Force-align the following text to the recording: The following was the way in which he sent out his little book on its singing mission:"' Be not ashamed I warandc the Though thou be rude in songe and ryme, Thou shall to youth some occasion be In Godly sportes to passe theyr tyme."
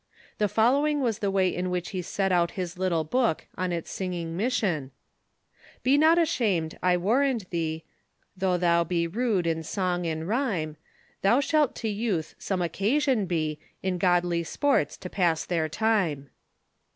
The 0.39 0.47
following 0.47 1.01
was 1.01 1.19
the 1.19 1.29
way 1.29 1.55
in 1.55 1.69
which 1.69 1.89
he 1.91 2.01
sent 2.01 2.33
out 2.33 2.49
his 2.57 2.75
little 2.75 3.03
book 3.03 3.45
on 3.61 3.71
its 3.71 3.91
singing 3.91 4.35
mission:"' 4.35 4.89
Be 5.83 5.95
not 5.95 6.17
ashamed 6.17 6.75
I 6.81 6.97
warandc 6.97 7.47
the 7.51 7.83
Though 8.35 8.57
thou 8.57 8.83
be 8.83 9.05
rude 9.05 9.45
in 9.45 9.61
songe 9.61 10.07
and 10.07 10.23
ryme, 10.27 10.77
Thou 11.21 11.39
shall 11.39 11.67
to 11.67 11.87
youth 11.87 12.33
some 12.39 12.63
occasion 12.63 13.27
be 13.27 13.59
In 13.83 13.99
Godly 13.99 14.41
sportes 14.41 14.97
to 15.01 15.07
passe 15.07 15.45
theyr 15.45 15.69
tyme." 15.69 16.31